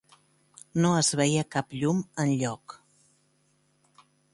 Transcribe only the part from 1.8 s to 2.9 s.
llum enlloc.